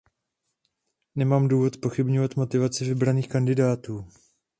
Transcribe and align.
Nemám 1.15 1.47
důvod 1.47 1.73
zpochybňovat 1.75 2.35
motivaci 2.35 2.85
vybraných 2.85 3.29
kandidátů. 3.29 4.07